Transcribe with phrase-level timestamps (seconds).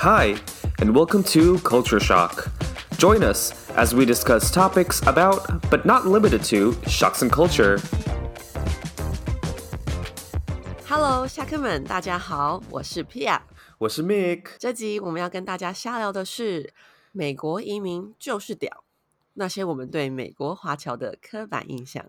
[0.00, 0.36] Hi,
[0.80, 2.48] and welcome to Culture Shock.
[2.98, 7.78] Join us as we discuss topics about, but not limited to, shocks and culture.
[10.88, 13.40] Hello，下客们，大家好，我是 Pia。
[13.78, 16.72] 我是 Mick，这集我们要跟大家瞎聊的是
[17.12, 18.84] 美国移民就是屌，
[19.34, 22.04] 那些我们对美国华侨的刻板印象。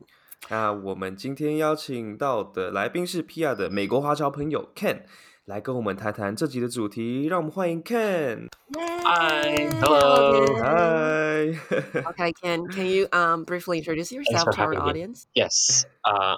[0.49, 5.01] 那我们今天邀请到的来宾是 Pia 的美国华侨朋友 Ken，
[5.45, 7.25] 来跟我们谈谈这集的主题。
[7.27, 8.49] 让我们欢迎 Ken。
[8.75, 10.45] Hi, hello.
[10.61, 11.57] Hi。
[12.03, 14.89] Okay, Ken, can you um briefly introduce yourself for to our having me.
[14.89, 15.27] audience?
[15.33, 16.35] Yes, uh,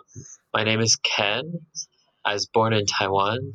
[0.54, 1.62] my name is Ken.
[2.24, 3.54] I was born in Taiwan,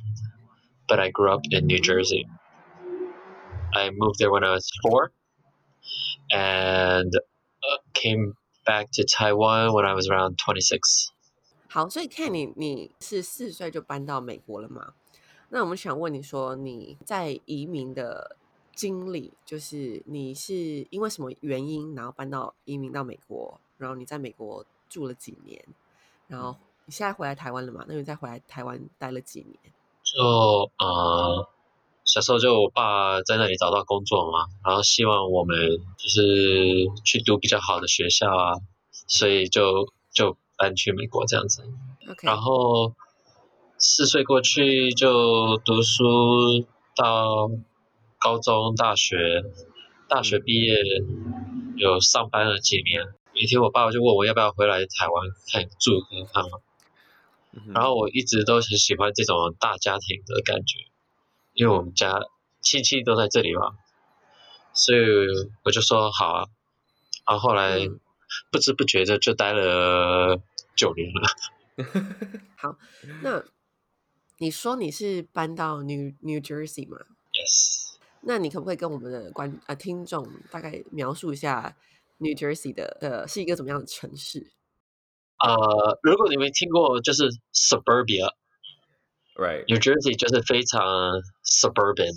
[0.88, 2.26] but I grew up in New Jersey.
[3.72, 5.12] I moved there when I was four,
[6.32, 8.34] and uh, came
[8.66, 11.12] back to Taiwan when I was around 26.
[11.68, 14.94] 好，所以 Ken，你你是四岁就搬到美国了吗？
[15.49, 18.37] 那我们想问你说，你在移民的
[18.75, 25.63] 经历，就是你是因为什么原因，然后搬到移民到美国，然后你在美国住了几年，
[26.27, 27.83] 然后你现在回来台湾了嘛？
[27.87, 29.57] 那你再回来台湾待了几年？
[30.03, 30.23] 就
[30.77, 31.47] 呃，
[32.05, 35.57] 小时候就我爸在那里找到工作嘛，然后希望我们
[35.97, 38.53] 就是去读比较好的学校啊，
[38.91, 41.63] 所以就就搬去美国这样子。
[42.09, 42.93] OK，然后
[43.81, 47.49] 四岁过去就读书到
[48.19, 49.41] 高中、大学，
[50.09, 50.75] 大学毕业
[51.77, 53.03] 有上班了几年。
[53.33, 56.59] 有一天，我爸爸就问我要不要回来台湾看住看看嘛。
[57.73, 60.79] 然后我一直都很喜欢这种大家庭的感觉，
[61.53, 62.19] 因为我们家
[62.59, 63.77] 亲戚都在这里嘛，
[64.73, 64.99] 所以
[65.63, 66.47] 我就说好啊。
[67.25, 67.99] 然后后来嗯
[68.51, 70.41] 不知不觉的就待了
[70.75, 71.29] 九年了。
[72.57, 72.75] 好，
[73.23, 73.41] 那
[74.41, 76.97] 你说你是搬到 New New Jersey 吗
[77.33, 81.75] ？Yes，那你可不可以跟我们的观呃听众大概描述一下
[82.19, 84.51] New Jersey 的呃是一个怎么样的城市？
[85.39, 89.65] 呃，如果你没听过，就是 suburbia，New Right。
[89.65, 90.81] Jersey 就是非常
[91.45, 92.13] suburban，、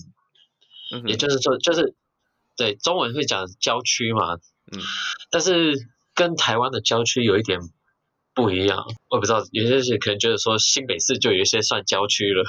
[1.08, 1.94] 也就是说，就是
[2.56, 4.34] 对中文会讲郊区嘛，
[4.72, 4.80] 嗯
[5.30, 5.74] 但是
[6.14, 7.60] 跟台湾的郊区有一点
[8.34, 8.84] 不一样。
[9.08, 12.44] 我不知道，有些人可能觉得说新北市就有一些算郊区了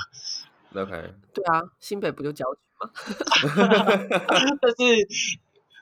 [0.73, 1.13] ，OK。
[1.33, 2.89] 对啊，新北不就郊区吗？
[4.61, 5.07] 但是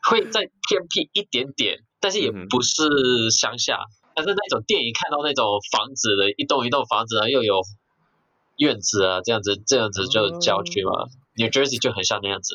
[0.09, 3.79] 会再偏僻一点点，但是也不是乡下。
[4.13, 7.61] 但是那种电影看到那种房子的一栋一栋房子啊，又有
[8.57, 11.07] 院子啊，这样子这样子就郊区嘛。
[11.35, 12.53] New Jersey 就很像那样子。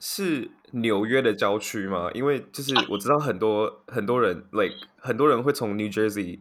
[0.00, 2.10] 是纽约的郊区吗？
[2.12, 6.40] 因为就是我知道很多很多人，like 很多人会从 New Jersey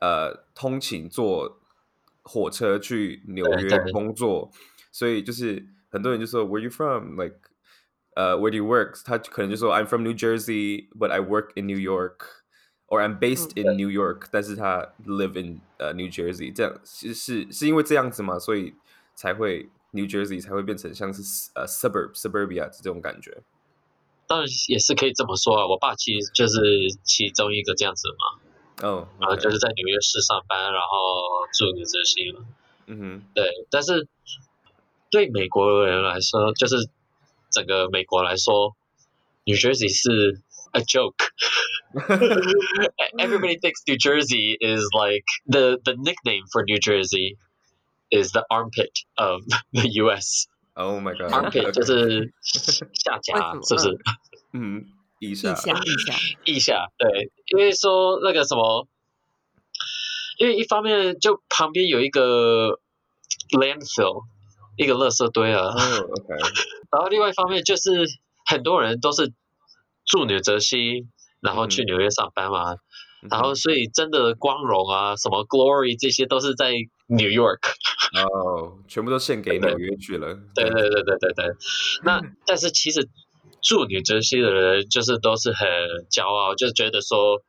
[0.00, 1.60] 呃通勤坐
[2.22, 4.50] 火车去纽约工作，
[4.90, 7.20] 所以就是很多人就说 Where you from?
[7.20, 7.36] Like
[8.16, 9.02] 呃、Where do you work?
[9.04, 12.44] 他可能就说 I'm from New Jersey, but I work in New York,
[12.86, 18.74] or I'm based in New York，但是他 live in 呃 New Jersey，这样是是是因为这样子嘛，所以
[19.16, 21.21] 才会 New Jersey 才会变成像是
[21.55, 23.41] 呃 suburb suburbia 这种感觉。
[24.27, 26.59] 当然也是可以这么说啊，我爸其实就是
[27.03, 32.45] 其中一个这样子嘛，哦，然后 OK 就是在纽约市上班，然后住纽泽西嘛。
[32.85, 34.07] 嗯哼，对，但是
[35.09, 36.75] 对美国人来说，就是
[37.51, 38.75] 整个美国来说，
[39.45, 40.39] New Jersey 是
[40.73, 47.37] a joke。Everybody thinks New Jersey is like the the nickname for New Jersey
[48.14, 49.42] Is the armpit of
[49.72, 50.46] the U.S.
[50.74, 53.98] Oh my god，Armpit 就是 下为颊什么，是不是？
[54.52, 54.84] 嗯，
[55.20, 56.14] 以地下，下地下，
[56.44, 58.86] 腋下，对，因为说那个什么，
[60.38, 62.78] 因为一方面就旁边有一个
[63.56, 64.24] landfill，
[64.76, 65.74] 一个垃圾堆啊，
[66.90, 68.06] 然后另外一方面就是
[68.46, 69.32] 很多人都是
[70.04, 71.06] 住纽泽西，
[71.40, 71.86] 然后去嗯。
[71.86, 72.78] 纽约上班嘛，嗯
[73.30, 76.72] 然后所以真的光荣啊，什么 glory 这些都是在
[77.06, 77.60] New York，
[78.14, 80.34] 哦，全部都献给纽约去了。
[80.54, 81.46] 对对对对对对。
[82.02, 83.08] 那但是其实
[83.62, 85.66] 住纽泽西的人就是都是很
[86.10, 87.40] 骄傲，就觉得说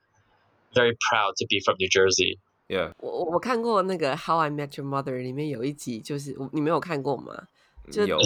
[0.73, 2.37] very proud to be from New Jersey。
[2.67, 7.47] ，Yeah，我我我看过那个《How I Met Your Mother》里面有一集，就是你没有看过吗？
[7.91, 8.17] 就有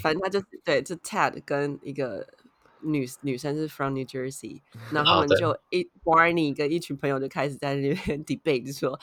[0.00, 2.24] 反正他就是对，就 Ted 跟一个
[2.82, 4.60] 女女生是 from New Jersey，
[4.92, 8.98] 然后他们就一 Barney 跟一群朋友就开始在那边 debate，就说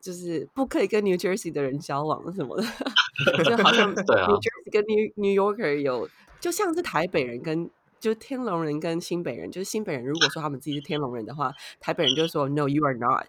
[0.00, 2.64] 就是不可以跟 New Jersey 的人交往什么的，
[3.44, 6.08] 就好像 New 对啊 Jersey 跟 New New Yorker 有，
[6.40, 7.70] 就像是台北人跟。
[8.00, 11.50] 就是天龙人跟新北人，就是新北人如果说他们自己是天龙人的话，
[11.80, 13.24] 台北人就说 No, you are not，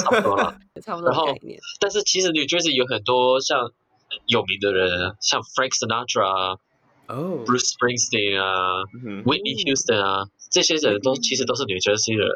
[0.00, 0.58] 差不多了。
[0.82, 1.60] 差不多的概念。
[1.80, 3.70] 但是其实 New Jersey 有很多像
[4.24, 6.58] 有名的人，像 Frank Sinatra 啊，
[7.06, 8.82] 哦，Bruce Springsteen 啊、
[9.24, 12.28] Whitney Houston 啊，这些人都其实都是 New Jersey 人，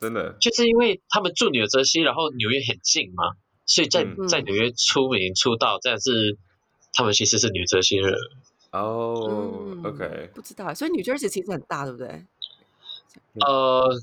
[0.00, 3.32] 真的，就是因为他们住纽泽西，然后纽约很近嘛，
[3.66, 4.28] 所以在、嗯。
[4.28, 6.38] 在纽约出名出道，但是
[6.92, 8.14] 他们其实是纽泽西人。
[8.70, 12.24] 哦嗯，OK，不知道欸，所以 New Jersey 其实很大，对不对？
[13.40, 14.00] 呃，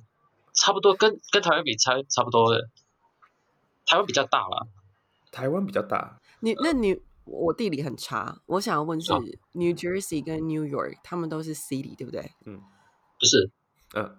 [0.54, 2.54] 差不多跟跟台湾比差差不多。
[2.54, 2.70] 的，
[3.86, 4.68] 台湾比较大啦。
[5.32, 9.20] 台湾比较大，你那你我地理很差，我想要问是好
[9.54, 12.62] New Jersey 跟 New York，他们都是 city 对不对嗯
[13.20, 13.52] 不是
[13.96, 14.18] 嗯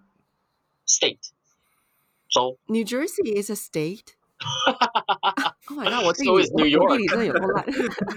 [0.86, 1.18] ，state
[2.28, 4.14] 州，？New Jersey is a state。
[5.68, 6.04] Oh my god！
[6.04, 7.64] 我地 So 理 is New 我地理真的有够烂。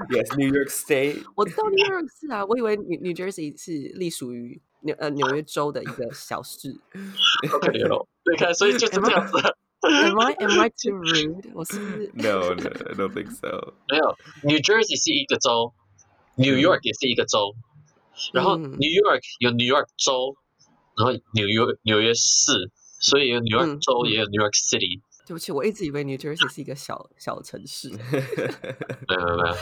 [0.10, 1.24] Yes, New York State。
[1.36, 6.80] 我知道 New York 是啊，我以为 New New Jersey 是隶属于纽呃纽约州的一个小市。
[7.50, 8.08] 好可怜哦。
[8.32, 9.34] 你看，所以就是这样子。
[9.86, 11.52] Am I am I too rude？
[11.54, 13.74] 我是不是 No, no, I don't think so.
[13.88, 15.74] 没有，New Jersey 是一个州
[16.36, 17.54] ，New York 也是一个州，
[18.34, 20.36] 然后嗯 New York 有 New York 州，
[20.98, 25.02] 然后纽约纽约市，所以有 New York 嗯州，嗯也有 New York City。
[25.28, 27.90] 对不起，我一直以为 New Jersey 是一个小小城市。
[27.90, 29.56] 没有没有没有，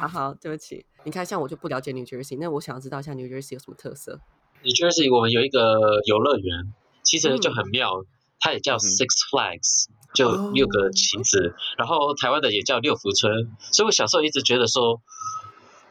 [0.00, 0.84] 啊，好，对不起。
[1.04, 4.20] 你看，像我就不了解 New Jersey，那我想要知道一下 New Jersey 有什么特色。
[4.62, 5.60] New Jersey 我们有一个
[6.06, 6.74] 游乐园，
[7.04, 8.04] 其实就嗯很妙，
[8.40, 15.00] 它也叫 Six Flags，就六个旗子，然后台湾的也叫六福村，所以我小时候一直觉得说，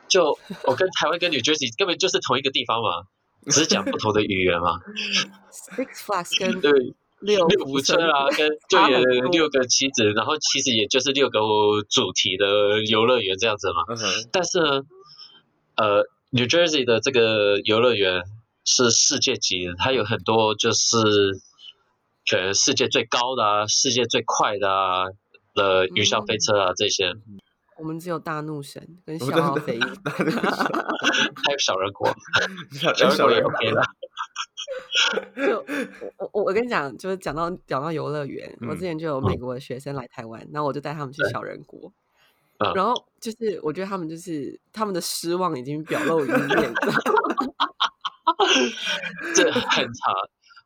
[0.07, 3.03] 就我跟台湾跟 New Jersey 根本就是同一个地方嘛，
[3.51, 4.79] 只是讲不同的语言嘛。
[5.51, 6.71] Six Flags 跟对，
[7.19, 11.39] 六六福村啊，跟就有六个旗子，然后其实也就是六个
[11.89, 13.83] 主题的游乐园这样子嘛。
[14.31, 14.81] 但是呢，
[15.75, 18.23] 呃，New Jersey 的这个游乐园
[18.63, 20.97] 是世界级的，它有很多就是
[22.29, 25.05] 可能世界最高的啊，世界最快的啊
[25.53, 27.13] 的云霄飞车啊这些，
[27.77, 29.79] 我们只有大怒神跟我消耗飞翼。
[29.79, 32.13] 还有小人国，
[32.73, 33.81] 小小人国也 OK 的。
[35.35, 35.65] 就
[36.17, 41.91] 我我我跟你讲，就是讲到讲到游乐园，我之嗯前就有美国的学生来台湾，然后我就带他们去小人国。
[42.59, 47.35] 嗯然后就是，我觉得他们就是他们的失望已经表露于面，你知道吗
[49.35, 50.11] 这很差。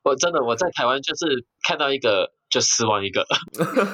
[0.04, 3.26] 我真的我在台湾就是看到一个就失望一个，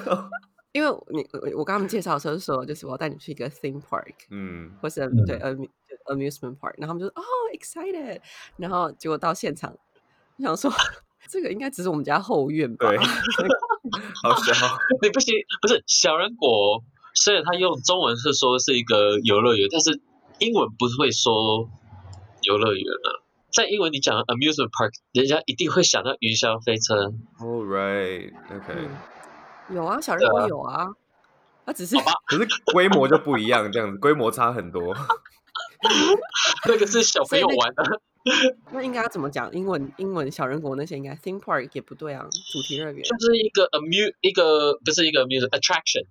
[0.71, 5.69] 因为你我我跟他们介绍的时候说，就是我要带你去一个 theme park，嗯，或是嗯对 amu-
[6.05, 7.23] amusement park，然后他们就说哦
[7.53, 8.21] excited，
[8.57, 9.75] 然后结果到现场，
[10.37, 10.71] 我想说
[11.27, 12.97] 这个应该只是我们家后院吧对，
[14.23, 14.53] 好笑。
[15.01, 16.81] 你不行，不是小人国，
[17.15, 19.99] 虽然他用中文是说是一个游乐园，但是
[20.39, 21.67] 英文不会说
[22.43, 23.26] 游乐园啊。
[23.51, 27.13] 在英文你讲 amusement park，人家一定会想到云霄飞车。
[27.39, 28.89] All right, OK，嗯
[29.75, 30.87] 有啊，小人国有啊，
[31.65, 34.95] 他只是好吧 可是规模就不一样，这样子规模差很多。
[36.67, 38.01] 那个是小朋友玩的，
[38.71, 39.51] 那应该要怎么讲？
[39.53, 46.05] 英文英文小人国那些应该 theme park 也不对啊，主题乐园就是一个 amu 一个不是一个 amusement attraction。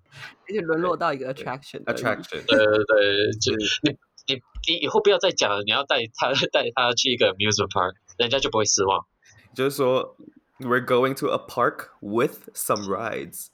[0.49, 3.53] 而且沦落到一个 attraction Attraction，对对对，就
[3.83, 3.97] 你
[4.27, 9.07] 你你以后不要再讲了，你要带他带他去一个 amusement park，人家就不会失望。
[9.55, 10.17] 就是说
[10.59, 13.49] ，We're going to a park with some rides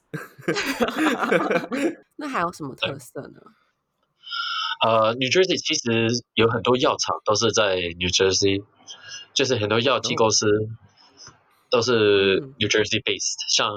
[2.17, 3.41] 那还有什么特色呢？
[4.81, 8.65] 呃，New Jersey 其实有很多药厂都是在 New Jersey，
[9.33, 10.45] 就是很多药剂公司
[11.69, 13.71] 都是嗯 New Jersey based，、像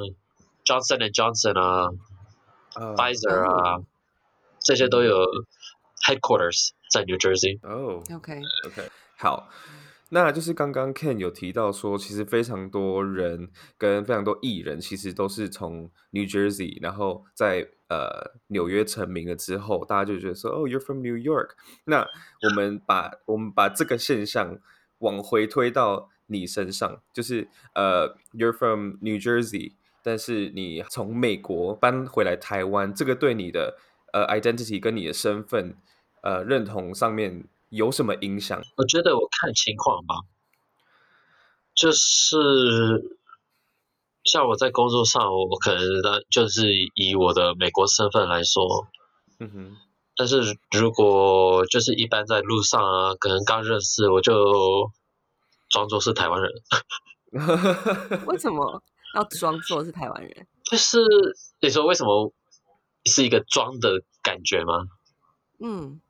[0.64, 1.90] Johnson and Johnson 啊、
[2.74, 3.82] 哦 Pfizer 啊，
[4.60, 5.24] 这些都有
[6.06, 7.58] headquarters 在 New Jersey。
[7.62, 9.48] 哦 OK，OK，好，
[10.10, 21.50] 那就是刚刚 Ken 有提到说，其实非常多人跟非常多艺人，其实都是从 New Jersey，然后在呃纽约成名了之后，大家就觉得说，哦，You're from New York。
[21.84, 22.06] 那
[22.48, 24.58] 我们把我们把这个现象
[24.98, 33.76] 往回推到你身上，就是呃，You're from New Jersey，但是你从美国搬回来台湾，这个对你的
[34.12, 35.76] 呃 identity 跟你的身份
[36.22, 38.60] 呃认同上面有什么影响？
[38.76, 40.14] 我觉得我看情况吧，
[41.74, 43.18] 就是
[44.24, 48.88] 像我在工作上，我可能呢就是以我的美国身份来说，
[49.38, 49.76] 嗯哼，
[50.16, 54.90] 但是如果就是一般在路上啊，可能刚认识，我就
[55.68, 56.52] 装作是台湾人，
[58.26, 58.82] 为什么
[59.14, 60.46] 要装作是台湾人？
[60.64, 60.98] 就是
[61.60, 62.32] 你说为什么
[63.04, 64.86] 是一个装的感觉吗？
[65.60, 66.00] 嗯，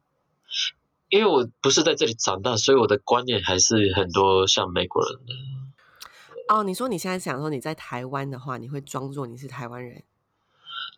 [1.17, 6.55] 因为我不是在这里长大，所以我的观念还是很多像美国人的。
[6.55, 10.03] 哦，你说你现在想说你在台湾的话，你会装作你是台湾人？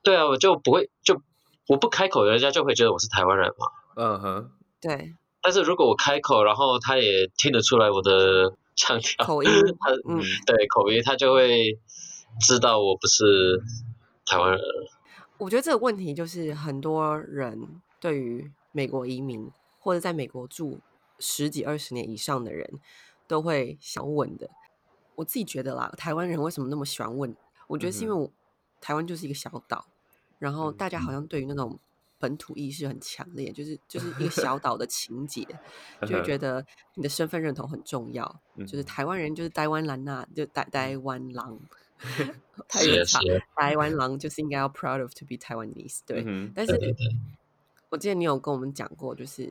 [0.02, 1.22] 对啊，我就不会就
[1.68, 3.66] 我不开口，人家就会觉得我是台湾人嘛。
[3.94, 11.78] 嗯哼，对，但是如果我开口，然后他也听得出来我的腔调，口音 他嗯，对口音，他就会
[12.40, 13.62] 知道我不是
[14.26, 14.60] 台湾人。
[15.38, 19.50] 我觉得这个问题就是很多人对于美国移民
[19.88, 20.80] 或者在美国住
[21.18, 22.78] 十几二十年以上的人
[23.26, 24.50] 都会想问的。
[25.14, 27.34] 我自己觉得啦，台湾人为什么那么喜欢问？
[27.68, 28.30] 我觉得是因为我、
[28.82, 29.86] 台湾就是一个小岛，
[30.38, 31.78] 然后大家好像对于那种
[32.18, 35.48] 本土意识很强烈，就是就是一个小岛的情节，
[36.02, 36.62] 就会觉得
[36.96, 38.40] 你的身份认同很重要。
[38.58, 41.58] 就是台湾人就是台湾蓝呐，就台台湾狼，
[42.68, 46.22] 台是是，台湾狼就是应该要 proud of to be Taiwanese，对。
[46.26, 46.78] 嗯但是
[47.88, 49.50] 我记得你有跟我们讲过，就是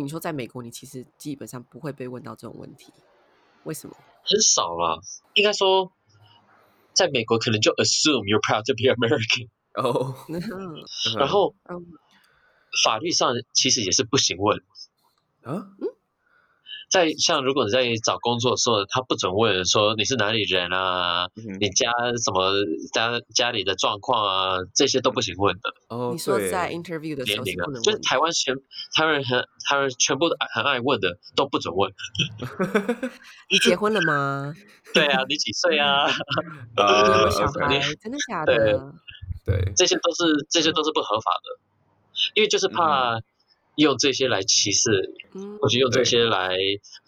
[0.00, 2.92] 你说在美国，你其实基本上不会被问到这种问题，
[3.64, 3.96] 为什么？
[4.24, 4.98] 很少啦。
[5.34, 5.92] 应该说，
[6.94, 10.14] 在美国可能就 assume you're proud to be American， 哦，
[11.18, 11.86] 然后嗯
[12.84, 14.62] 法律上其实也是不行问。
[15.42, 15.66] 啊，
[16.92, 21.90] 在像如果你在找工作的时候，他不准问说你是哪里人啊，嗯你家
[22.22, 22.52] 什么
[22.92, 25.74] 家家里的状况啊，这些都不行问的。
[25.88, 28.54] 哦，你说对在 interview 的时年龄啊候是不能，就是台湾全
[28.94, 31.90] 台湾人很台湾人全部都很爱问的都不准问。
[33.48, 34.54] 你结婚了吗？
[34.92, 36.04] 对啊，你几岁啊？
[36.76, 37.80] 啊有小孩？
[38.02, 38.92] 真的假的？
[39.46, 41.58] 对，这些都是这些都是不合法的，
[42.34, 43.18] 因为就是怕
[43.76, 44.90] 用这些来歧视，
[45.34, 46.56] 嗯或者用这些来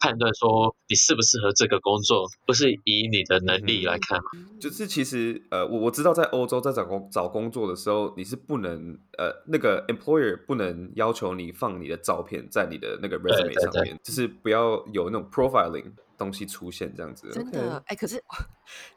[0.00, 4.24] 判断说你适不适合这个工作，不是以你的能力来看嘛。
[4.58, 17.28] 就是其实呃，我我知道在欧洲在找工找工作的时候，你是不能呃那个 employer 不能要求你放你的照片在你的那个 resume 上面，就是不要有那种 profiling 东西出现这样子。
[17.30, 18.22] 真的，哎、可是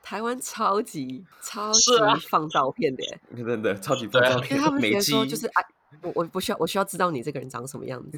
[0.02, 1.92] 台湾超级超级
[2.30, 5.64] 放照片的耶，真的超级放照片因为他，们说就是哎，
[6.02, 8.18] 我我不需要，我需要知道你这个人长什么样子。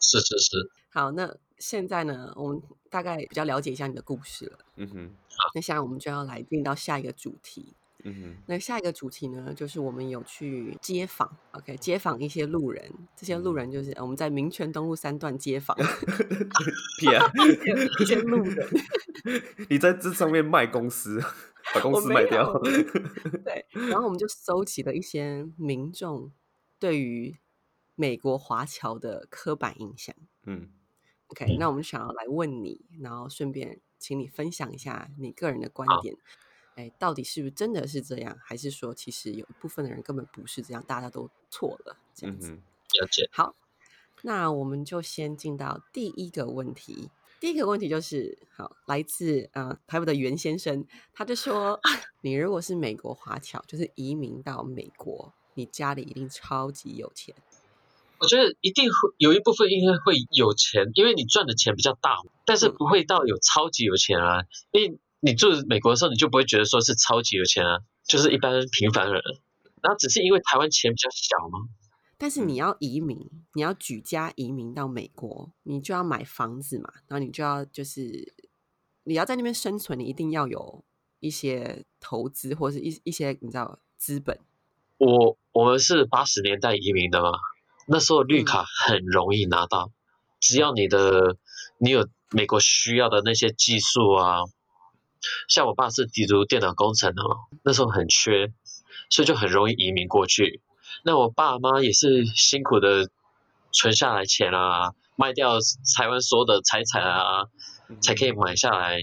[0.00, 4.58] 是是是，好，那现在呢，我们大概比较了解一下你的故事了。
[4.76, 5.10] 嗯哼，
[5.54, 7.74] 那现在我们就要来进到下一个主题。
[8.02, 12.90] 嗯哼，那下一个主题呢，就是我们有去街访，OK，街访一些路人。
[13.14, 15.76] 这些路人就是呃我们在民权东路三段街访
[16.98, 17.30] 屁啊！
[18.00, 18.66] 一些路人。
[19.68, 21.22] 你在这上面卖公司，
[21.74, 22.58] 把公司卖掉。
[23.44, 26.32] 对，然后我们就收集了一些民众
[26.80, 27.38] 对于
[27.94, 30.16] 美国华侨的刻板印象。
[30.42, 30.68] 嗯
[31.28, 36.16] OK，那我们想要来问你，然后顺便请你分享一下你个人的观好点。
[36.74, 42.50] 哎，到底是不是真的是这样，还是说其实有一部分的人根本不是这样，大家都错了这样子？
[42.50, 43.28] 了解。
[43.32, 43.54] 好，
[44.22, 47.10] 那我们就先进到第一个问题。
[47.38, 51.80] 第一个问题就是，好，来自呃台北的袁先生，他就说，
[52.22, 57.34] 你如果是美国华侨，就是移民到美国，你家里一定超级有钱。
[58.18, 64.44] 我觉得一定会有一部分应该会有钱，因为你赚的钱比较大，但是嗯不会到有超级有钱啊。
[64.72, 69.22] 因为你住美国的时候，你就不会觉得说是超级有钱啊，就是一般平凡人。
[69.82, 71.60] 然后只是因为台湾钱比较小吗，
[72.18, 73.18] 但是你嗯要移民，
[73.54, 78.34] 你要举家移民到美国，你就要买房子嘛，然后你就要就是
[79.04, 80.84] 你要在那边生存，你一定要有
[81.20, 84.38] 一些投资或者是一一些你知道资本。
[85.00, 87.30] 我我们是八十年代移民的嘛，
[87.86, 89.90] 那时候绿嗯卡很容易拿到，
[90.40, 91.38] 只要你的
[91.78, 94.40] 你有美国需要的那些技术啊，
[95.48, 98.52] 像我爸是读读电脑工程的嘛，那时候很缺，
[99.08, 100.60] 所以就很容易移民过去。
[101.02, 103.08] 那我爸妈也是辛苦的
[103.72, 105.54] 存下来钱啊，卖掉
[105.96, 107.46] 台湾所有的财产啊，
[108.02, 108.98] 才可以买下来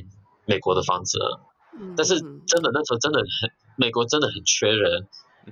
[0.46, 1.42] 美国的房子啊。
[1.98, 5.08] 但是嗯真的那时候真的很，美国真的很缺人。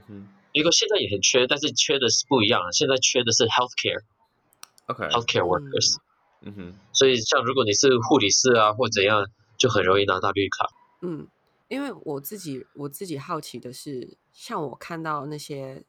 [0.08, 5.98] 嗯哼美国现在也很缺，但是缺的是不一样的，现在缺的是 healthcare，OK，healthcare workers，、
[6.42, 10.70] 嗯哼，所以像如果你是护理师啊或怎样，就很容易拿到绿卡。
[11.02, 11.28] 嗯，
[11.68, 15.84] 因为我自己我自己好奇的是，像我看到那些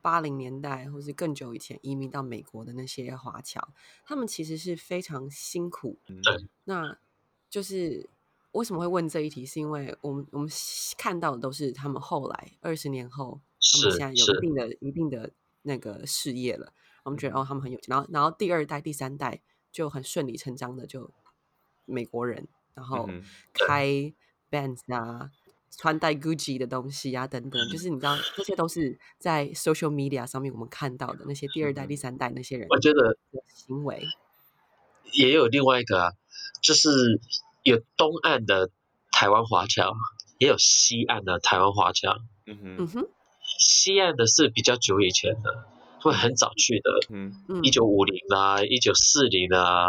[0.00, 3.68] 八零年代或是更久以前移民到美国的那些华侨，
[4.06, 5.98] 他们其实是非常辛苦。
[6.08, 6.46] 嗯对。
[6.64, 6.96] 那
[7.50, 8.08] 就是
[8.52, 10.48] 为什么会问这一题，是因为我们我们
[10.96, 13.40] 看到的都是他们后来二十年后，
[13.72, 15.30] 他们现在有一定的一定的
[15.62, 16.72] 那个事业了，
[17.04, 19.40] 我们觉得哦他们很有钱，然后然后第二代、第三代
[19.70, 21.10] 就很顺理成章的就
[21.84, 23.08] 美国人，然后
[23.52, 24.12] 开
[24.50, 25.30] bands 啊，
[25.70, 33.16] 穿戴 Gucci 的东西啊等等，就是你知道这些都是在 social media 上面我们看到的那些第二代、第三代那些人我觉得
[33.54, 34.06] 行为。
[35.12, 36.12] 也有另外一个啊，
[36.62, 36.88] 就是
[37.62, 38.70] 有东岸的
[39.10, 39.92] 台湾华侨，
[40.38, 42.16] 也有西岸的台湾华侨。
[42.46, 42.76] 嗯哼。
[42.78, 42.88] 嗯。
[42.88, 43.08] 哼，
[43.58, 45.64] 西岸的是比较久以前的，
[46.00, 47.32] 会很早去的，嗯。
[47.48, 47.62] 嗯。
[47.62, 49.88] 一九五零啊，一九四零啊，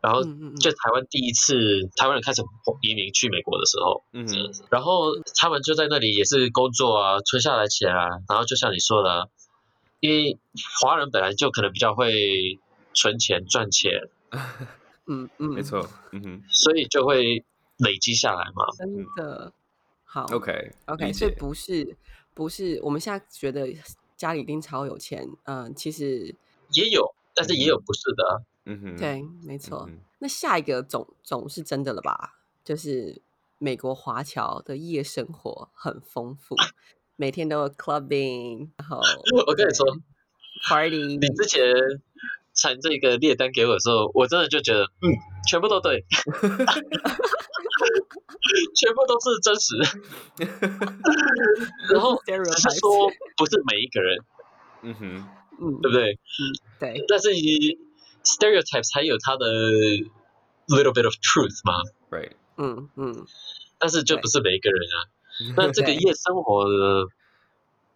[0.00, 2.42] 然后就台湾第一次台湾人开始
[2.80, 4.26] 移民去美国的时候，嗯。
[4.70, 9.26] 然后他们就在那里也是工作啊，存下来钱啊，然后就像你说的啊，
[10.00, 10.38] 因为
[10.80, 12.58] 华人本来就可能比较会
[12.94, 13.92] 存钱赚钱，
[15.06, 16.42] 嗯嗯，没，错，嗯哼。
[16.48, 17.44] 所以就会
[17.78, 18.66] 累积下来嘛。
[18.76, 19.52] 真的。
[20.04, 21.96] 好，OK OK，理所以，不是
[22.34, 23.68] 不是我们现在觉得
[24.16, 26.34] 家里一定超有钱，嗯，其实
[26.72, 28.32] 也有，但是也有不是的啊。
[28.64, 29.86] 嗯哼，对，没错。
[29.88, 32.36] 嗯那下一个总总是真的了吧？
[32.62, 33.20] 就是
[33.58, 36.54] 美国华侨的夜生活很丰富，
[37.16, 39.00] 每天都有 clubbing，然后
[39.48, 39.84] 我跟你说，
[40.68, 41.60] party，你之前
[42.54, 45.10] 传这个列单给我的时候，我真的就觉得，嗯，
[45.48, 46.04] 全部都对，
[48.74, 49.76] 全部都是真实。
[51.92, 54.18] 然后 只是说不是每一个人，
[54.82, 55.28] 嗯哼，
[55.60, 56.18] 嗯，对不对？
[56.80, 57.28] 对，但是
[58.24, 59.46] stereotypes 还有它的
[60.68, 63.26] little bit of truth 嘛，，right，嗯嗯，
[63.78, 64.96] 但是就不是每一个人啊。
[65.56, 67.06] 那这个夜生活的，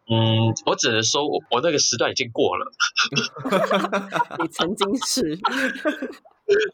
[0.09, 2.67] 嗯，我只能说我我那个时段已经过了。
[4.41, 5.39] 你曾经是，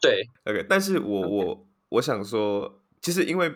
[0.01, 3.53] 对，OK，但是我我我想说，其实因为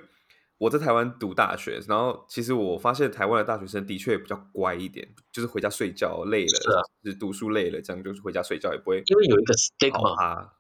[0.58, 10.54] 我在台湾读大学，然后其实我发现台湾的大学生的确比较乖一点，就是回家睡觉累了，是啊就是读书累了，这样就是回家睡觉，也不会因为有一个 stigma，啊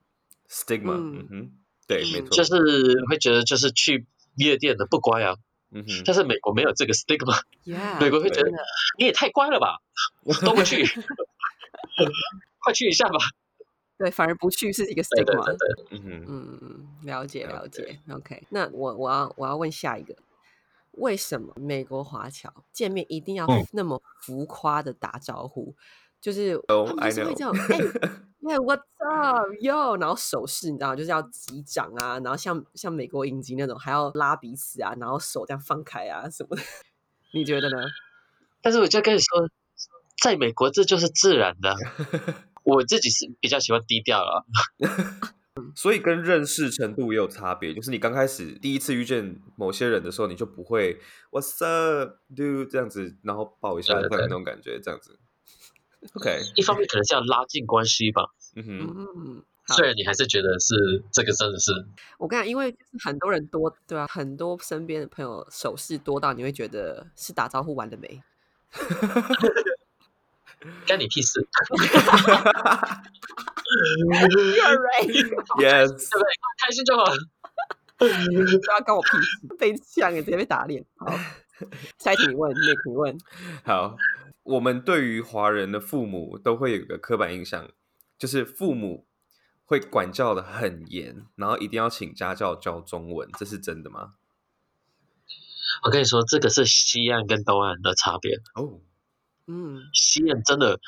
[0.49, 1.51] stigma，嗯嗯哼，
[1.87, 5.35] 对，没错，就是会觉得就是去夜店的不乖啊。
[5.71, 8.49] 嗯哼，但是美国没有这个 stigma，yeah，美国会觉得
[8.97, 9.79] 你也太乖了吧，
[10.45, 10.85] 都不去，
[12.63, 13.17] 快去一下吧。
[13.97, 15.55] 对，反而不去是一个 stigma，
[15.89, 17.99] 嗯哼，嗯，了解了了解。
[18.11, 20.15] OK，那我我要我要问下一个，
[20.91, 25.75] 为什么美国华侨见面一定要嗯那么浮夸的打招呼？
[26.21, 27.51] 就是哦他们 I 就是会种，
[28.47, 36.61] 哎、yeah, what's up, yo，然后手势你知道，就是要击掌啊，然后像像美国影集那种还要拉彼此啊，然后手这样放开啊什么的，
[37.33, 37.77] 你觉得呢？
[38.61, 39.49] 但是我就跟你说，
[40.21, 41.75] 在美国这就是自然的啊。
[42.67, 44.45] 我自己是比较喜欢低调了，
[45.73, 50.99] 所以跟认识程度也有差别，就是你刚开始第一次遇见某些人的时候，你就不会
[51.31, 55.17] What's up, dude 这样子，然后抱一下，这对对那种感觉，这样子。
[56.13, 58.31] OK，一方面可能是要拉近关系吧。
[58.55, 61.71] 嗯哼，虽然你还是觉得是这个真的是，
[62.17, 68.21] 我跟你讲，因为就是很多人多，对啊，很多身边的朋友手势多到你会觉得是打招呼完的没？
[70.85, 71.47] 干你屁事
[74.53, 76.29] ，You're right，Yes， 对不对？
[76.59, 77.05] 开心就好。
[77.97, 80.85] 不要关我屁事，被呛也直接被打脸。
[80.97, 81.07] 好，
[81.97, 82.57] 下一题你问你
[82.95, 83.17] 问，
[83.63, 83.97] 好，
[84.43, 87.69] 我们对于华人的父母都会有一个刻板印象，
[88.17, 89.07] 就是父母
[89.65, 94.13] 会管教的很严，然后一定要请家教教中文，这是真的吗？
[95.83, 98.37] 我跟你说，这个是西岸跟东岸的差别。
[98.55, 98.79] 哦，
[99.47, 99.81] 嗯。
[99.93, 100.79] 西岸真的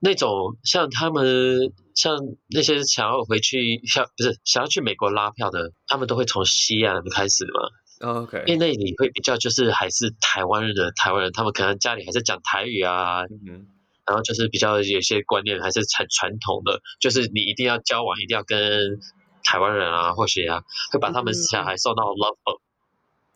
[0.00, 13.66] 那种像他们像那些想要回去想不是想要去美国拉票的，他们都会从西岸开始嘛，OK，因为那里会比较就是还是台湾人的台湾人，他们可能家里还是讲台语啊，嗯，
[14.06, 19.00] 然后就是比较有些观念还是很传统的，就是你一定要交往，一定要跟
[19.44, 22.60] 台湾人啊，或许啊，会把他们小孩送到 Love Boat，、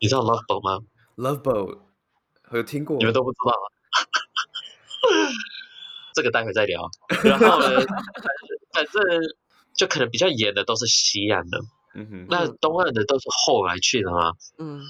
[0.01, 0.85] 你知道 Love Boat 吗
[1.17, 1.79] ？Love Boat
[2.53, 3.79] 有听过，你们都不知道吗？
[6.15, 6.91] 这个待会再聊。
[7.25, 7.81] 然后呢，
[8.73, 9.03] 反正
[9.75, 11.59] 就可能比较严的都是西岸的，
[11.95, 14.83] 嗯哼，那东岸的都是后来去的嘛，嗯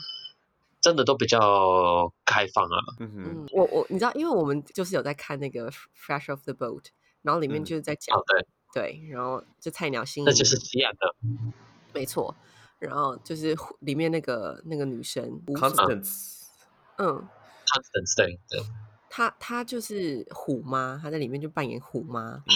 [0.80, 2.78] 真的都比较开放啊。
[3.00, 6.80] 嗯哼，嗯，我我你知道，因为我们就是有在看那个《Fresh Off the Boat》，
[7.22, 11.14] 然后里面嗯就是在讲、哦，对，对，然后就菜鸟新营那就是西安的。
[11.92, 12.34] 没错，
[12.78, 16.44] 然后就是里面那个那个女生 Constance，
[16.96, 17.28] 嗯
[17.66, 18.60] ，Constance 对对
[19.18, 22.54] 她她就是虎妈，她在里面就扮演虎妈，嗯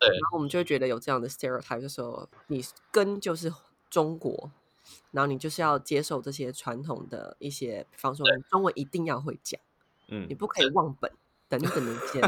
[0.00, 3.52] 对然后我们就会觉得有这样的 stereotype，就说你根就是
[3.88, 4.50] 中国，
[5.12, 9.60] 然后你就是要接受这些传统的一些，比方说中文一定要会讲，
[10.08, 11.12] 嗯你不可以忘本
[11.48, 12.20] 等等的一些，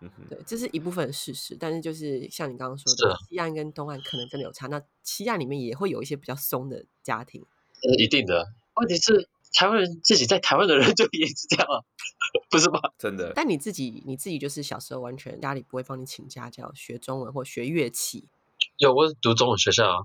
[0.00, 1.56] 嗯哼，对，这是一部分的事实。
[1.58, 4.68] 但是就是像你刚刚说的西岸跟东岸可能真的有差。
[4.68, 7.44] 那西岸里面也会有一些比较松的家庭，
[7.82, 8.52] 呃一定的。
[8.76, 11.80] 问题是台湾人自己在台湾的人就也是这样啊，
[12.50, 12.78] 不是吗？
[12.98, 18.28] 真的，但你自己你自己就是小时候完全家里不会帮你请家教学中文或学乐器，
[18.76, 19.96] 有我读中文学校啊，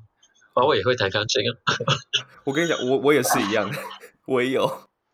[0.56, 1.52] 然后我也会弹钢琴啊。
[2.46, 3.70] 我跟你讲，我我也是一样，
[4.26, 4.62] 我也有，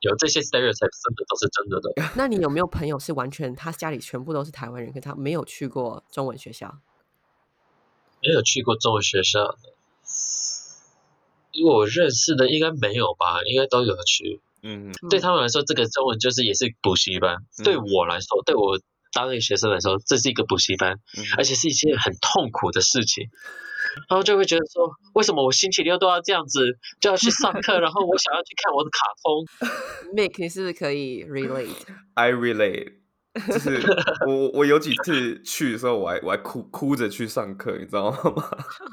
[0.01, 2.13] 有这些 stereotype 真的都是真的的。
[2.15, 6.79] 那你有没有朋友是完全他家里全部都是台湾人，可他没有去过中文学校？
[8.21, 9.55] 没有去过中文学校
[11.57, 14.39] 的，因为我认识的应该没有吧，应该都有去。
[14.63, 17.37] 嗯对他们来说，这个中文就是也是补习班。
[17.63, 18.79] 对我来说，对我
[19.13, 23.29] 当一个学生来说，这是一个补习班，嗯而且是一件很痛苦的事情。
[24.09, 32.93] 然后就会觉得说，为什么我星期六都要这样子，就要去上课， 然后我想要去看我的卡通，Mick，你是不是可以 relate？I relate，
[33.47, 33.81] 就是
[34.27, 38.17] 我我有几次去的时候，我还我还哭哭着去上课，你知道吗？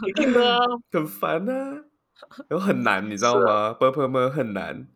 [0.07, 0.59] 一定的啊。
[0.93, 1.83] 很烦啊，
[2.49, 3.73] 然后很难，你知道吗？
[3.75, 4.87] 啵啵啵很难。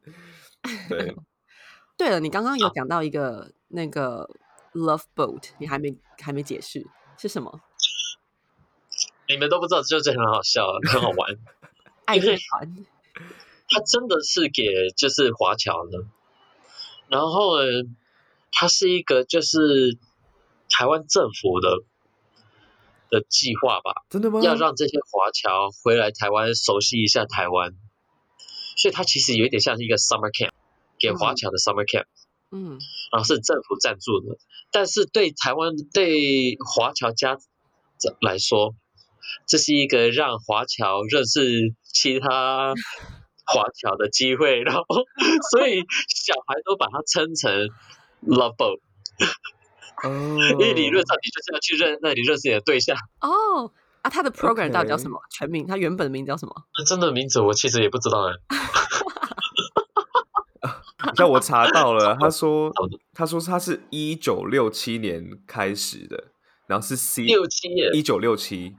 [0.89, 1.17] 对，
[1.97, 4.29] 对了，你刚刚有讲到一个那个
[4.73, 7.61] Love Boat，你还没还没解释是什么？
[9.29, 11.37] 你们都不知道，就是很好笑，很好玩。
[12.07, 12.75] 爱乐团
[13.69, 14.63] 它真的是给
[14.97, 16.07] 就是华侨的，
[17.09, 17.67] 然后呢，
[18.51, 19.99] 它是一个就是
[20.71, 21.83] 台湾政府的
[23.11, 24.41] 的计划吧，真的吗？
[24.43, 27.73] 要让这些华侨回来台湾熟悉一下台湾，
[28.77, 30.53] 所以它其实有一点像是一个 summer camp，
[30.99, 32.07] 给华侨的 summer camp，、
[32.51, 32.79] 嗯，
[33.13, 34.39] 然后是政府赞助的，
[34.71, 37.37] 但是对台湾对华侨家
[37.99, 38.75] 长来说，
[39.47, 42.75] 这是一个让华侨认识其他
[43.47, 44.85] 华侨的机会，然后
[45.51, 47.69] 所以小孩都把它称成
[48.27, 48.81] love boat，、
[50.05, 50.09] 哦，
[50.53, 52.97] 因为理论上你就是要去认那里认识你的对象。
[53.21, 53.71] 哦
[54.03, 55.19] 啊，他的 program 到底叫什么？
[55.31, 56.55] 全名，他原本的名字叫什么？
[56.87, 58.33] 真的名字我其实也不知道哎，
[61.17, 62.73] 像我查到了，他说
[63.13, 66.29] 他说他是一九六七年开始的，
[66.69, 68.77] 然后是 C 六七耶一九六七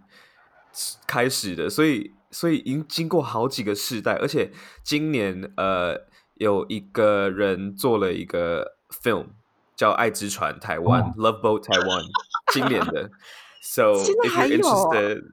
[1.06, 4.52] 开始的，所以所以已经经过好几个世代，而且
[4.86, 5.98] 今年呃
[6.36, 9.26] 有一个人做了一个 film
[9.80, 12.04] 叫《爱之船》台湾、哦 Love Boat Taiwan，
[12.52, 13.10] 今年的。
[13.62, 15.24] So if 还 you're 有哦 interested，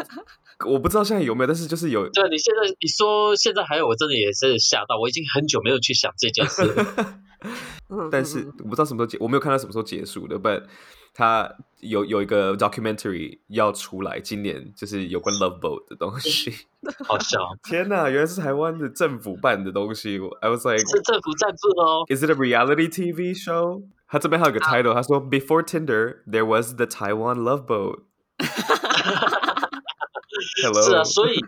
[0.66, 6.86] 我不知道现在有没有，但是就是有对，你现在你说现在还有，我真的也是吓到，我已经很久没有去想这件事了。
[7.42, 7.52] 嗯，
[8.10, 10.38] 但是嗯我不知道什么时候结，我没有看到什么时候结束的。
[10.38, 10.64] But
[11.12, 16.52] 它有有一个 documentary 要出来，今年就是有关 Love Boat 的东西。
[17.04, 20.20] 好笑，天哪，原来是台湾的政府办的东西。
[20.40, 22.04] I was like, 是政府赞助的哦。
[22.08, 23.82] is it a reality TV show？
[24.08, 28.00] 他这边还有个 title，他说 Before Tinder, there was the Taiwan Love Boat。
[30.62, 31.38] Hello，是啊，所以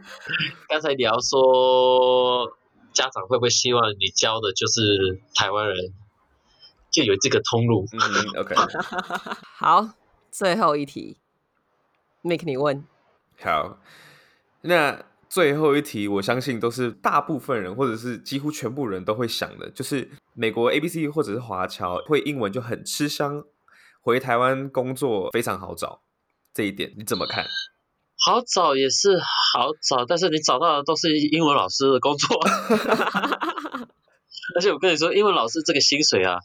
[0.68, 2.52] 刚才聊说
[2.92, 5.76] 家长会不会希望你教的就是台湾人，
[6.92, 7.86] 就有这个通路。
[7.92, 8.54] 嗯，OK，
[9.58, 9.88] 好，
[10.30, 11.16] 最后一题
[12.22, 12.84] ，Make 你问，
[13.40, 13.78] 好，
[14.60, 23.42] 那最后一题，我相信都是大部分人或者是几乎全部人都会想的，就是美国 A B C 或者是华侨会英文就很吃香，
[24.02, 26.02] 回台湾工作非常好找，
[26.52, 27.46] 这一点你怎么看？
[28.24, 32.38] 好找也是好找，但是你找到的都是英文老师的工作。
[34.54, 36.38] 而且我跟你说，英文老师这个薪水啊，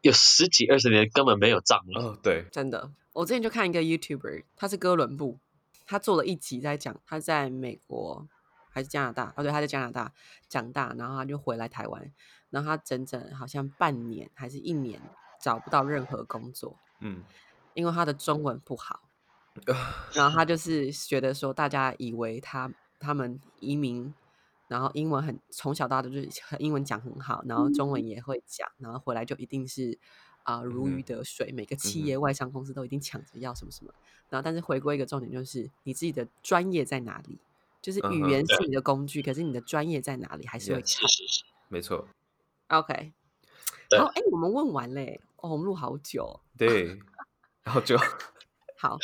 [0.00, 2.02] 有十几二十年根本没有涨了。
[2.02, 5.38] 哦，对，真的，我之前就看一个 YouTuber，他是哥伦布，
[5.86, 8.28] 他做了一集在讲他在美国
[8.70, 10.12] 还是加拿大，哦对，他在加拿大
[10.48, 12.12] 长大，然后他就回来台湾，
[12.50, 15.00] 然后他整整好像半年还是一年
[15.40, 17.22] 找不到任何工作，嗯，
[17.74, 19.00] 因为他的中文不好，
[20.14, 24.14] 然后他就是觉得说，大家以为他他们移民，
[24.68, 26.28] 然后英文很从小到大就是
[26.58, 29.98] 英文讲很好，然后中文也会讲，然后回来就一定是
[30.44, 33.92] 啊、如鱼得水，每个企业、外商公司都一定抢着要什么什么。
[34.30, 37.38] 然后，但是回归一个重点就是你自己的专业在哪里，
[37.82, 41.08] 就是语言是你的工具，可是你的专业在哪里还是会 Yes 看。
[41.08, 42.06] 是是是，没错
[42.68, 43.12] ，OK，
[43.90, 46.98] 对好，哎，我们问完嘞，哦，我们录好久哦、对，
[47.62, 47.98] 然后就
[48.78, 48.98] 好，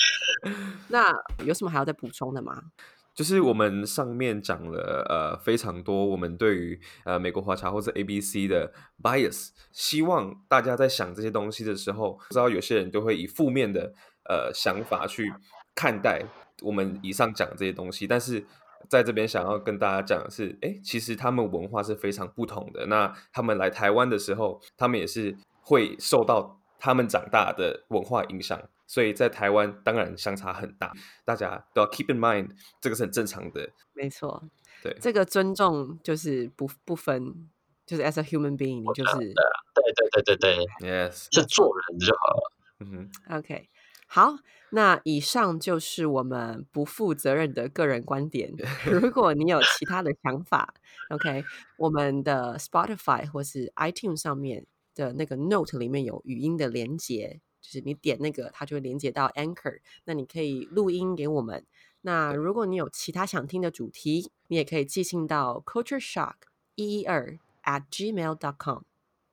[0.88, 1.12] 那
[1.44, 2.70] 有什么还要再补充的吗？
[3.14, 8.72] 就是我们上面讲了呃非常多我们对于呃美国华侨或者 A B C 的
[9.03, 13.92] bias，希望大家在想这些东西的时候，知道有些人都会以负面的
[14.29, 15.33] 呃想法去
[15.74, 16.24] 看待
[16.62, 18.44] 我们以上讲这些东西，但是
[18.88, 22.85] 在这边想要跟大家讲的是，哎，其实他们文化是非常不同的。
[22.87, 30.92] 那他们来台湾的时候，他们也是会受到他们长大的文化影响，所以在台湾当然相差很大，
[31.25, 33.70] 大家都要 keep in mind，这个是很正常的。
[33.92, 34.42] 没错，
[34.83, 37.49] 对这个尊重就是不不分，
[37.87, 42.53] 就是 as a human being，你就是对对对对对，Yes，是做人就好了。
[42.81, 43.68] 嗯哼，OK。
[44.07, 44.37] 好，
[44.70, 48.53] 那以上就是我们不负责任的个人观点。
[48.87, 50.73] 如果你有其他的想法
[51.09, 51.44] ，OK，
[51.79, 61.64] 我们的 Spotify 或是 iTunes 上面的那个 Note 里面有语音的连接，就是你点那个，它就会连接到 Anchor，那你可以录音给我们。
[62.03, 66.35] 那如果你有其他想听的主题，你也可以寄信到 Culture Shock
[66.74, 68.83] 一一二 at gmail dot com，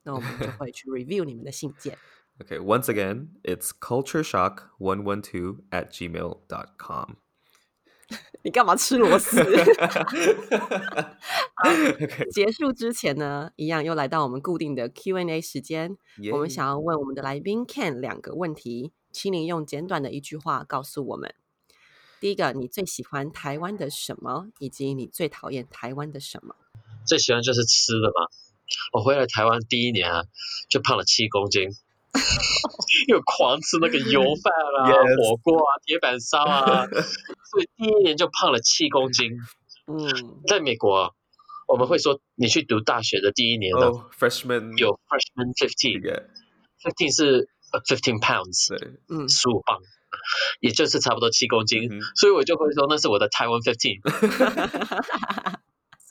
[0.04, 1.98] 那我们就会去 review 你们的信件。
[2.40, 7.18] Okay, once again, it's cultureshock112 at gmail.com.
[8.44, 9.38] 你干嘛吃螺丝？
[12.32, 15.98] 结束之前呢，一样又来到我们固定的 Q&A 时间。
[16.32, 21.34] 我们.想要问我们的来宾 Ken 两个问题，请你用简短的一句话告诉我们。
[22.20, 26.56] 第一个，你最喜欢台湾的什么，以及你最讨厌台湾的什么？
[27.06, 28.28] 最喜欢就是吃的嘛。
[28.94, 30.24] 我回来台湾第一年啊，
[30.70, 31.70] 就胖了七公斤，
[33.12, 36.86] 因为狂吃那个油饭啊、 Yes 火锅啊、铁板烧啊，
[37.52, 39.34] 所以第一年就胖了七公斤。
[39.88, 41.10] 嗯，在美国啊，
[41.68, 44.78] 我们会说你去读大学的第一年的 Oh, freshman.
[44.78, 47.16] 有 freshman you fifteen，fifteen get.
[47.18, 48.74] 是呃 fifteen pounds，
[49.10, 49.80] 嗯，十五磅，
[50.62, 51.90] 也就是差不多七公斤。
[51.92, 54.00] 嗯所以我就会说那是我的台湾 fifteen。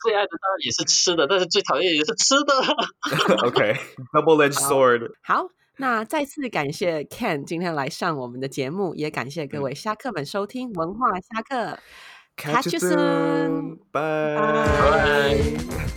[0.02, 2.54] 最爱的当然也是吃的，但是最讨厌也是吃的。
[3.48, 3.78] okay.
[4.12, 5.12] Double-edged sword.
[5.22, 5.48] 好，
[5.80, 11.78] 那再次感谢 ken 今天来上我们的节目也感谢各位虾客们收听文化虾客
[12.36, 15.90] catch you soon bye